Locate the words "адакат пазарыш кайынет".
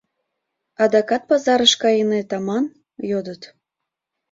0.83-2.29